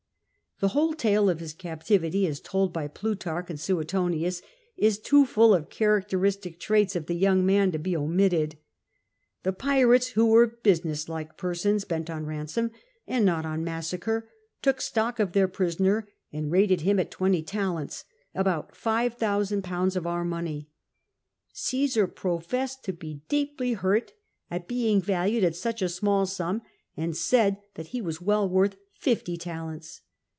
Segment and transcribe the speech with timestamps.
[0.59, 4.43] The whole tale of his captivity, as told by Plutarch and Suetonius,
[4.77, 8.59] is too full of characteristic traits of the young man to be omitted.
[9.41, 12.69] The pirates, who were business like persons, bent on ransom
[13.07, 14.29] and not on massacre,
[14.61, 18.05] took stock of their prisoner, and rated Mm at twenty talents—
[18.35, 20.69] about £ 5000 of our money.
[21.53, 24.13] Caesar professed to be deeply hurt
[24.51, 26.61] at being valued at such a small sum,
[26.95, 30.01] and said that he was well worth fifty talents.